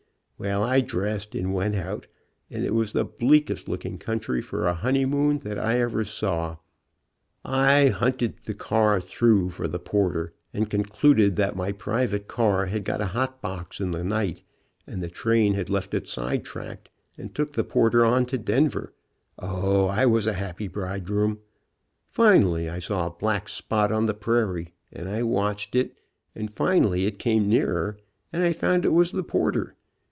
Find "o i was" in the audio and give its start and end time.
19.37-20.25